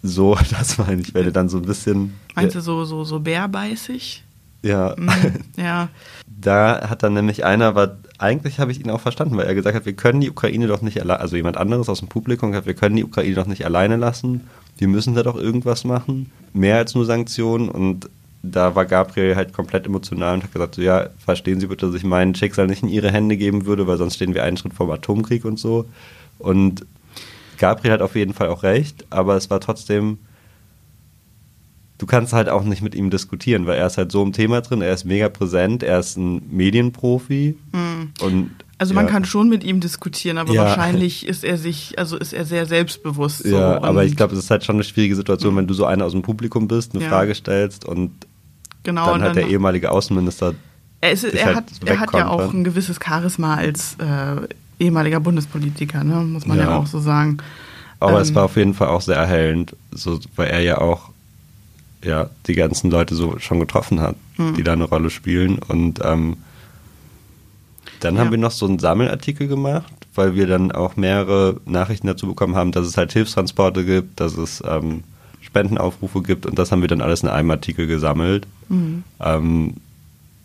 So, 0.03 0.37
das 0.51 0.77
meine 0.77 1.01
ich, 1.01 1.13
wenn 1.13 1.25
du 1.25 1.31
dann 1.31 1.49
so 1.49 1.57
ein 1.57 1.65
bisschen. 1.65 2.13
Meinst 2.35 2.55
du 2.55 2.61
so, 2.61 2.85
so, 2.85 3.03
so 3.03 3.19
bärbeißig? 3.19 4.23
Ja. 4.63 4.95
Mhm, 4.97 5.09
ja. 5.57 5.89
Da 6.27 6.89
hat 6.89 7.03
dann 7.03 7.13
nämlich 7.13 7.45
einer, 7.45 7.75
war, 7.75 7.97
eigentlich 8.17 8.59
habe 8.59 8.71
ich 8.71 8.79
ihn 8.79 8.89
auch 8.89 9.01
verstanden, 9.01 9.37
weil 9.37 9.45
er 9.45 9.55
gesagt 9.55 9.75
hat, 9.75 9.85
wir 9.85 9.93
können 9.93 10.21
die 10.21 10.29
Ukraine 10.29 10.67
doch 10.67 10.81
nicht 10.81 10.99
alleine, 10.99 11.19
also 11.19 11.35
jemand 11.35 11.57
anderes 11.57 11.89
aus 11.89 11.99
dem 11.99 12.07
Publikum 12.07 12.53
hat, 12.55 12.65
wir 12.65 12.73
können 12.73 12.95
die 12.95 13.03
Ukraine 13.03 13.35
doch 13.35 13.47
nicht 13.47 13.65
alleine 13.65 13.95
lassen. 13.95 14.41
Wir 14.77 14.87
müssen 14.87 15.13
da 15.13 15.21
doch 15.21 15.35
irgendwas 15.35 15.83
machen. 15.83 16.31
Mehr 16.53 16.77
als 16.77 16.95
nur 16.95 17.05
Sanktionen. 17.05 17.69
Und 17.69 18.09
da 18.41 18.73
war 18.73 18.85
Gabriel 18.85 19.35
halt 19.35 19.53
komplett 19.53 19.85
emotional 19.85 20.35
und 20.35 20.43
hat 20.43 20.53
gesagt, 20.53 20.75
so, 20.75 20.81
ja, 20.81 21.09
verstehen 21.23 21.59
Sie 21.59 21.67
bitte, 21.67 21.85
dass 21.85 21.95
ich 21.95 22.03
mein 22.03 22.33
Schicksal 22.33 22.65
nicht 22.65 22.81
in 22.81 22.89
Ihre 22.89 23.11
Hände 23.11 23.37
geben 23.37 23.65
würde, 23.67 23.85
weil 23.85 23.97
sonst 23.97 24.15
stehen 24.15 24.33
wir 24.33 24.43
einen 24.43 24.57
Schritt 24.57 24.73
vom 24.73 24.89
Atomkrieg 24.89 25.45
und 25.45 25.59
so. 25.59 25.85
Und 26.39 26.85
Gabriel 27.61 27.93
hat 27.93 28.01
auf 28.01 28.15
jeden 28.15 28.33
Fall 28.33 28.49
auch 28.49 28.63
recht, 28.63 29.05
aber 29.11 29.35
es 29.37 29.49
war 29.49 29.59
trotzdem, 29.59 30.17
du 31.97 32.05
kannst 32.05 32.33
halt 32.33 32.49
auch 32.49 32.63
nicht 32.63 32.81
mit 32.81 32.95
ihm 32.95 33.09
diskutieren, 33.09 33.67
weil 33.67 33.77
er 33.77 33.85
ist 33.87 33.97
halt 33.97 34.11
so 34.11 34.23
im 34.23 34.33
Thema 34.33 34.61
drin, 34.61 34.81
er 34.81 34.93
ist 34.93 35.05
mega 35.05 35.29
präsent, 35.29 35.83
er 35.83 35.99
ist 35.99 36.17
ein 36.17 36.41
Medienprofi 36.51 37.55
mhm. 37.71 38.11
und 38.21 38.49
Also 38.79 38.95
man 38.95 39.05
Ja. 39.05 39.11
kann 39.11 39.25
schon 39.25 39.47
mit 39.47 39.63
ihm 39.63 39.79
diskutieren, 39.79 40.39
aber 40.39 40.51
Ja. 40.53 40.63
wahrscheinlich 40.65 41.27
ist 41.27 41.43
er 41.43 41.57
sich, 41.59 41.99
also 41.99 42.17
ist 42.17 42.33
er 42.33 42.45
sehr 42.45 42.65
selbstbewusst. 42.65 43.43
So 43.43 43.55
ja, 43.55 43.79
aber 43.83 44.03
ich 44.05 44.15
glaube, 44.15 44.33
es 44.33 44.39
ist 44.39 44.49
halt 44.49 44.65
schon 44.65 44.77
eine 44.77 44.83
schwierige 44.83 45.15
Situation, 45.15 45.55
wenn 45.55 45.67
du 45.67 45.75
so 45.75 45.85
einer 45.85 46.03
aus 46.05 46.13
dem 46.13 46.23
Publikum 46.23 46.67
bist, 46.67 46.95
eine 46.95 47.03
Ja. 47.03 47.09
Frage 47.09 47.35
stellst 47.35 47.85
und 47.85 48.09
genau, 48.81 49.05
dann 49.05 49.15
und 49.17 49.21
halt 49.21 49.35
der 49.35 49.47
ehemalige 49.47 49.91
Außenminister. 49.91 50.55
er, 51.01 51.11
ist, 51.11 51.23
er, 51.25 51.45
halt 51.45 51.57
hat, 51.57 51.65
er 51.85 51.99
hat 51.99 52.11
ja 52.13 52.27
auch 52.27 52.39
wegkontern. 52.39 52.61
ein 52.61 52.63
gewisses 52.63 52.97
Charisma 53.05 53.53
als 53.53 53.97
äh, 53.99 54.47
ehemaliger 54.81 55.19
Bundespolitiker, 55.19 56.03
ne? 56.03 56.15
muss 56.21 56.45
man 56.45 56.57
ja, 56.57 56.65
Ja. 56.65 56.77
auch 56.77 56.87
so 56.87 56.99
sagen. 56.99 57.37
Aber 57.99 58.19
es 58.19 58.29
Ähm, 58.29 58.35
war 58.35 58.45
auf 58.45 58.55
jeden 58.57 58.73
Fall 58.73 58.87
auch 58.89 59.01
sehr 59.01 59.15
erhellend, 59.17 59.75
so, 59.91 60.19
weil 60.35 60.47
er 60.49 60.61
ja 60.61 60.77
auch 60.79 61.09
ja, 62.03 62.29
die 62.47 62.55
ganzen 62.55 62.89
Leute 62.89 63.13
so 63.13 63.37
schon 63.37 63.59
getroffen 63.59 63.99
hat, 64.01 64.15
Hm. 64.37 64.55
die 64.55 64.63
da 64.63 64.73
eine 64.73 64.85
Rolle 64.85 65.11
spielen. 65.11 65.59
Und 65.59 65.99
ähm, 66.03 66.37
dann 67.99 68.15
Ja. 68.15 68.21
haben 68.21 68.31
wir 68.31 68.39
noch 68.39 68.49
so 68.51 68.65
einen 68.65 68.79
Sammelartikel 68.79 69.47
gemacht, 69.47 69.93
weil 70.15 70.33
wir 70.35 70.47
dann 70.47 70.71
auch 70.71 70.95
mehrere 70.95 71.57
Nachrichten 71.65 72.07
dazu 72.07 72.25
bekommen 72.27 72.55
haben, 72.55 72.71
dass 72.71 72.87
es 72.87 72.97
halt 72.97 73.13
Hilfstransporte 73.13 73.85
gibt, 73.85 74.19
dass 74.19 74.35
es 74.35 74.63
ähm, 74.67 75.03
Spendenaufrufe 75.41 76.23
gibt 76.23 76.45
und 76.47 76.57
das 76.57 76.71
haben 76.71 76.81
wir 76.81 76.87
dann 76.87 77.01
alles 77.01 77.21
in 77.21 77.29
einem 77.29 77.51
Artikel 77.51 77.85
gesammelt. 77.85 78.47
Mhm. 78.69 79.03
Ähm, 79.19 79.73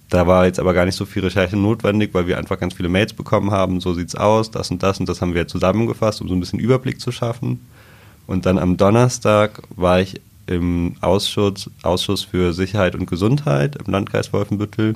da 0.08 0.26
war 0.26 0.46
jetzt 0.46 0.60
aber 0.60 0.72
gar 0.72 0.84
nicht 0.84 0.94
so 0.94 1.04
viel 1.04 1.22
Recherche 1.24 1.56
notwendig, 1.56 2.10
weil 2.12 2.26
wir 2.26 2.38
einfach 2.38 2.58
ganz 2.58 2.74
viele 2.74 2.88
Mails 2.88 3.12
bekommen 3.12 3.50
haben, 3.50 3.80
so 3.80 3.92
sieht's 3.94 4.14
aus, 4.14 4.50
das 4.50 4.70
und 4.70 4.82
das 4.82 5.00
und 5.00 5.08
das 5.08 5.20
haben 5.20 5.34
wir 5.34 5.48
zusammengefasst, 5.48 6.20
um 6.20 6.28
so 6.28 6.34
ein 6.34 6.40
bisschen 6.40 6.60
Überblick 6.60 7.00
zu 7.00 7.10
schaffen. 7.10 7.60
Und 8.26 8.46
dann 8.46 8.58
am 8.58 8.76
Donnerstag 8.76 9.62
war 9.70 10.00
ich 10.00 10.20
im 10.46 10.94
Ausschuss, 11.00 11.70
Ausschuss 11.82 12.22
für 12.22 12.52
Sicherheit 12.52 12.94
und 12.94 13.06
Gesundheit 13.06 13.76
im 13.76 13.92
Landkreis 13.92 14.32
Wolfenbüttel 14.32 14.94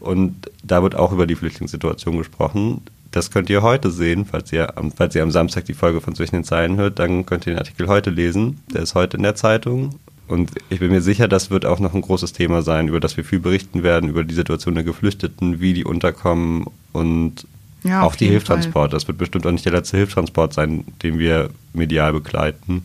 und 0.00 0.50
da 0.64 0.82
wird 0.82 0.96
auch 0.96 1.12
über 1.12 1.26
die 1.26 1.36
Flüchtlingssituation 1.36 2.18
gesprochen. 2.18 2.82
Das 3.12 3.30
könnt 3.30 3.50
ihr 3.50 3.62
heute 3.62 3.90
sehen, 3.90 4.24
falls 4.24 4.52
ihr, 4.52 4.72
falls 4.96 5.14
ihr 5.14 5.22
am 5.22 5.30
Samstag 5.30 5.64
die 5.66 5.74
Folge 5.74 6.00
von 6.00 6.14
Zwischen 6.14 6.36
den 6.36 6.44
Zeilen 6.44 6.76
hört, 6.76 6.98
dann 6.98 7.26
könnt 7.26 7.46
ihr 7.46 7.52
den 7.54 7.58
Artikel 7.58 7.88
heute 7.88 8.10
lesen. 8.10 8.60
Der 8.72 8.82
ist 8.82 8.94
heute 8.94 9.16
in 9.16 9.22
der 9.22 9.34
Zeitung. 9.34 9.96
Und 10.30 10.52
ich 10.68 10.78
bin 10.78 10.92
mir 10.92 11.02
sicher, 11.02 11.26
das 11.26 11.50
wird 11.50 11.66
auch 11.66 11.80
noch 11.80 11.92
ein 11.92 12.02
großes 12.02 12.32
Thema 12.32 12.62
sein, 12.62 12.86
über 12.86 13.00
das 13.00 13.16
wir 13.16 13.24
viel 13.24 13.40
berichten 13.40 13.82
werden, 13.82 14.08
über 14.08 14.22
die 14.22 14.34
Situation 14.34 14.76
der 14.76 14.84
Geflüchteten, 14.84 15.60
wie 15.60 15.74
die 15.74 15.84
unterkommen 15.84 16.66
und 16.92 17.48
Ja, 17.82 18.02
auch 18.02 18.14
die 18.14 18.28
Hilftransporte. 18.28 18.94
Das 18.94 19.08
wird 19.08 19.18
bestimmt 19.18 19.44
auch 19.44 19.50
nicht 19.50 19.64
der 19.64 19.72
letzte 19.72 19.96
Hilftransport 19.96 20.52
sein, 20.52 20.84
den 21.02 21.18
wir 21.18 21.50
medial 21.72 22.12
begleiten. 22.12 22.84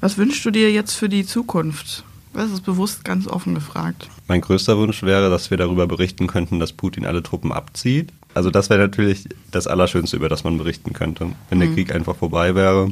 Was 0.00 0.16
wünschst 0.16 0.46
du 0.46 0.50
dir 0.50 0.72
jetzt 0.72 0.94
für 0.94 1.10
die 1.10 1.26
Zukunft? 1.26 2.04
Das 2.32 2.50
ist 2.50 2.62
bewusst 2.62 3.04
ganz 3.04 3.26
offen 3.28 3.54
gefragt. 3.54 4.08
Mein 4.26 4.40
größter 4.40 4.78
Wunsch 4.78 5.02
wäre, 5.02 5.28
dass 5.28 5.50
wir 5.50 5.58
darüber 5.58 5.86
berichten 5.86 6.26
könnten, 6.26 6.58
dass 6.58 6.72
Putin 6.72 7.04
alle 7.04 7.22
Truppen 7.22 7.52
abzieht. 7.52 8.08
Also 8.32 8.50
das 8.50 8.70
wäre 8.70 8.80
natürlich 8.80 9.28
das 9.50 9.66
Allerschönste, 9.66 10.16
über 10.16 10.30
das 10.30 10.42
man 10.42 10.56
berichten 10.56 10.94
könnte, 10.94 11.26
wenn 11.50 11.60
der 11.60 11.68
Krieg 11.68 11.94
einfach 11.94 12.16
vorbei 12.16 12.54
wäre. 12.54 12.90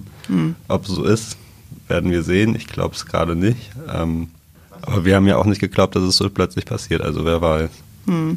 Ob 0.69 0.85
es 0.85 0.91
so 0.91 1.05
ist, 1.05 1.39
werden 1.89 2.11
wir 2.11 2.23
sehen. 2.23 2.55
Ich 2.55 2.67
glaube 2.67 2.95
es 2.95 3.07
gerade 3.07 3.37
nicht. 3.37 3.71
Ähm, 3.93 4.29
aber 4.83 5.05
wir 5.05 5.17
haben 5.17 5.27
ja 5.27 5.37
auch 5.37 5.47
nicht 5.47 5.61
geglaubt, 5.61 5.97
dass 5.97 6.03
es 6.03 6.17
so 6.17 6.29
plötzlich 6.31 6.65
passiert. 6.65 7.03
Also 7.03 7.25
wer 7.25 7.41
weiß. 7.41 7.71
Hm. 8.07 8.37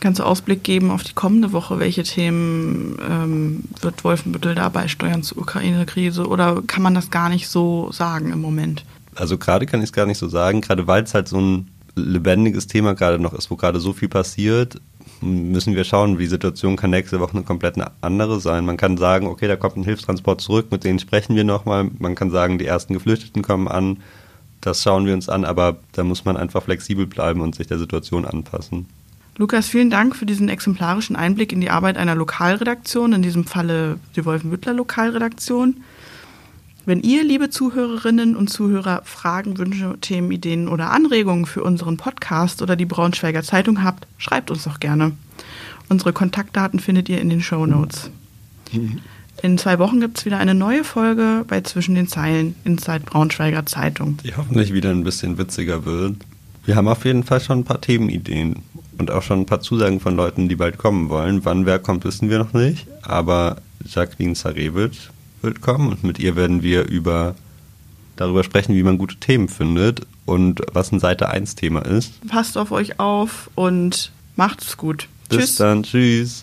Kannst 0.00 0.18
du 0.18 0.24
Ausblick 0.24 0.64
geben 0.64 0.90
auf 0.90 1.02
die 1.02 1.12
kommende 1.12 1.52
Woche? 1.52 1.78
Welche 1.78 2.02
Themen 2.02 2.98
ähm, 3.06 3.64
wird 3.82 4.02
Wolfenbüttel 4.02 4.54
da 4.54 4.70
beisteuern 4.70 5.22
zur 5.22 5.38
Ukraine-Krise? 5.38 6.26
Oder 6.26 6.62
kann 6.66 6.82
man 6.82 6.94
das 6.94 7.10
gar 7.10 7.28
nicht 7.28 7.48
so 7.48 7.92
sagen 7.92 8.32
im 8.32 8.40
Moment? 8.40 8.84
Also 9.14 9.36
gerade 9.36 9.66
kann 9.66 9.80
ich 9.80 9.90
es 9.90 9.92
gar 9.92 10.06
nicht 10.06 10.16
so 10.16 10.28
sagen, 10.28 10.62
gerade 10.62 10.86
weil 10.86 11.02
es 11.02 11.12
halt 11.12 11.28
so 11.28 11.38
ein 11.38 11.68
lebendiges 11.96 12.66
Thema 12.66 12.94
gerade 12.94 13.18
noch 13.18 13.34
ist, 13.34 13.50
wo 13.50 13.56
gerade 13.56 13.78
so 13.78 13.92
viel 13.92 14.08
passiert, 14.08 14.80
müssen 15.20 15.74
wir 15.74 15.84
schauen, 15.84 16.18
die 16.18 16.26
Situation 16.26 16.76
kann 16.76 16.90
nächste 16.90 17.20
Woche 17.20 17.32
eine 17.32 17.42
komplett 17.42 17.76
andere 18.00 18.40
sein. 18.40 18.64
Man 18.64 18.76
kann 18.76 18.96
sagen, 18.96 19.26
okay, 19.26 19.48
da 19.48 19.56
kommt 19.56 19.76
ein 19.76 19.84
Hilfstransport 19.84 20.40
zurück, 20.40 20.68
mit 20.70 20.84
denen 20.84 20.98
sprechen 20.98 21.36
wir 21.36 21.44
nochmal. 21.44 21.90
Man 21.98 22.14
kann 22.14 22.30
sagen, 22.30 22.58
die 22.58 22.66
ersten 22.66 22.94
Geflüchteten 22.94 23.42
kommen 23.42 23.68
an, 23.68 23.98
das 24.60 24.82
schauen 24.82 25.06
wir 25.06 25.14
uns 25.14 25.28
an, 25.28 25.44
aber 25.44 25.78
da 25.92 26.04
muss 26.04 26.24
man 26.24 26.36
einfach 26.36 26.62
flexibel 26.62 27.06
bleiben 27.06 27.40
und 27.40 27.54
sich 27.54 27.66
der 27.66 27.78
Situation 27.78 28.24
anpassen. 28.24 28.86
Lukas, 29.36 29.68
vielen 29.68 29.88
Dank 29.88 30.16
für 30.16 30.26
diesen 30.26 30.48
exemplarischen 30.50 31.16
Einblick 31.16 31.52
in 31.52 31.62
die 31.62 31.70
Arbeit 31.70 31.96
einer 31.96 32.14
Lokalredaktion, 32.14 33.14
in 33.14 33.22
diesem 33.22 33.44
Falle 33.44 33.98
die 34.16 34.24
Wolfenbüttler 34.26 34.74
Lokalredaktion. 34.74 35.78
Wenn 36.90 37.02
ihr, 37.02 37.22
liebe 37.22 37.50
Zuhörerinnen 37.50 38.34
und 38.34 38.50
Zuhörer, 38.50 39.02
Fragen, 39.04 39.58
Wünsche, 39.58 39.96
Themen, 40.00 40.32
Ideen 40.32 40.66
oder 40.66 40.90
Anregungen 40.90 41.46
für 41.46 41.62
unseren 41.62 41.96
Podcast 41.96 42.62
oder 42.62 42.74
die 42.74 42.84
Braunschweiger 42.84 43.44
Zeitung 43.44 43.84
habt, 43.84 44.08
schreibt 44.18 44.50
uns 44.50 44.64
doch 44.64 44.80
gerne. 44.80 45.12
Unsere 45.88 46.12
Kontaktdaten 46.12 46.80
findet 46.80 47.08
ihr 47.08 47.20
in 47.20 47.30
den 47.30 47.42
Show 47.42 47.64
Notes. 47.64 48.10
In 49.42 49.56
zwei 49.56 49.78
Wochen 49.78 50.00
gibt 50.00 50.18
es 50.18 50.24
wieder 50.24 50.38
eine 50.38 50.56
neue 50.56 50.82
Folge 50.82 51.44
bei 51.46 51.60
Zwischen 51.60 51.94
den 51.94 52.08
Zeilen 52.08 52.56
Inside 52.64 53.04
Braunschweiger 53.06 53.66
Zeitung. 53.66 54.18
Die 54.24 54.36
hoffentlich 54.36 54.72
wieder 54.72 54.90
ein 54.90 55.04
bisschen 55.04 55.38
witziger 55.38 55.84
wird. 55.84 56.16
Wir 56.64 56.74
haben 56.74 56.88
auf 56.88 57.04
jeden 57.04 57.22
Fall 57.22 57.40
schon 57.40 57.60
ein 57.60 57.64
paar 57.64 57.80
Themenideen 57.80 58.56
und 58.98 59.12
auch 59.12 59.22
schon 59.22 59.42
ein 59.42 59.46
paar 59.46 59.60
Zusagen 59.60 60.00
von 60.00 60.16
Leuten, 60.16 60.48
die 60.48 60.56
bald 60.56 60.76
kommen 60.76 61.08
wollen. 61.08 61.44
Wann 61.44 61.66
wer 61.66 61.78
kommt, 61.78 62.04
wissen 62.04 62.30
wir 62.30 62.40
noch 62.40 62.52
nicht. 62.52 62.88
Aber 63.02 63.58
Jacqueline 63.84 64.34
Zarewitsch 64.34 65.10
wird 65.42 65.60
kommen 65.60 65.88
und 65.88 66.04
mit 66.04 66.18
ihr 66.18 66.36
werden 66.36 66.62
wir 66.62 66.88
über 66.88 67.34
darüber 68.16 68.44
sprechen, 68.44 68.74
wie 68.74 68.82
man 68.82 68.98
gute 68.98 69.16
Themen 69.16 69.48
findet 69.48 70.06
und 70.26 70.60
was 70.72 70.92
ein 70.92 71.00
Seite 71.00 71.28
1 71.28 71.54
Thema 71.54 71.80
ist. 71.80 72.26
Passt 72.28 72.58
auf 72.58 72.70
euch 72.70 73.00
auf 73.00 73.50
und 73.54 74.12
macht's 74.36 74.76
gut. 74.76 75.08
Bis 75.28 75.38
Tschüss. 75.38 75.54
dann, 75.56 75.82
tschüss. 75.84 76.38